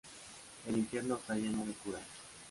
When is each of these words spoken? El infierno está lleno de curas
El 0.67 0.79
infierno 0.79 1.13
está 1.17 1.35
lleno 1.35 1.63
de 1.63 1.73
curas 1.73 2.01